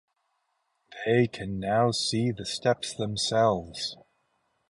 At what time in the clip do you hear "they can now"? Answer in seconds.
1.05-1.91